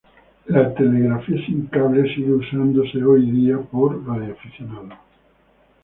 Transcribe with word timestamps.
La 0.47 0.73
telegrafía 0.73 1.45
sin 1.45 1.67
cable 1.67 2.11
sigue 2.15 2.31
usándose 2.33 3.03
hoy 3.03 3.29
día 3.29 3.59
por 3.59 4.03
Radioaficionados. 4.03 4.97